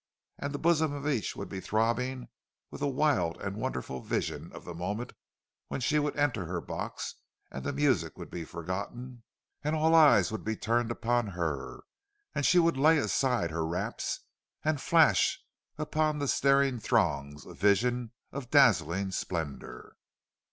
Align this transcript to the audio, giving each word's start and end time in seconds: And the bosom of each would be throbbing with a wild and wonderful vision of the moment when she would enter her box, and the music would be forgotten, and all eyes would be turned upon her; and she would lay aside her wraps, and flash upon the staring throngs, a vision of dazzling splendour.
And 0.39 0.51
the 0.51 0.57
bosom 0.57 0.93
of 0.93 1.07
each 1.07 1.35
would 1.35 1.47
be 1.47 1.59
throbbing 1.59 2.27
with 2.71 2.81
a 2.81 2.87
wild 2.87 3.39
and 3.39 3.57
wonderful 3.61 4.01
vision 4.01 4.51
of 4.51 4.65
the 4.65 4.73
moment 4.73 5.13
when 5.67 5.79
she 5.79 5.99
would 5.99 6.15
enter 6.17 6.45
her 6.47 6.59
box, 6.59 7.13
and 7.51 7.63
the 7.63 7.71
music 7.71 8.17
would 8.17 8.31
be 8.31 8.43
forgotten, 8.43 9.21
and 9.63 9.75
all 9.75 9.93
eyes 9.93 10.31
would 10.31 10.43
be 10.43 10.55
turned 10.57 10.89
upon 10.89 11.27
her; 11.27 11.83
and 12.33 12.47
she 12.47 12.57
would 12.57 12.77
lay 12.77 12.97
aside 12.97 13.51
her 13.51 13.63
wraps, 13.63 14.21
and 14.65 14.81
flash 14.81 15.39
upon 15.77 16.17
the 16.17 16.27
staring 16.27 16.79
throngs, 16.79 17.45
a 17.45 17.53
vision 17.53 18.11
of 18.31 18.49
dazzling 18.49 19.11
splendour. 19.11 19.97